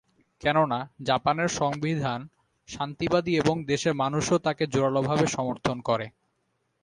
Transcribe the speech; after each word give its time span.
কেননা, 0.41 0.79
জাপানের 1.01 1.49
সংবিধান 1.59 2.19
শান্তিবাদী 2.69 3.31
এবং 3.37 3.55
দেশের 3.65 3.93
মানুষও 3.93 4.37
তাকে 4.37 4.63
জোরালোভাবে 4.67 5.25
সমর্থন 5.27 5.77
করে। 5.81 6.05